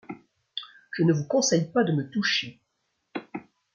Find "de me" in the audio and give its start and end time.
1.83-2.09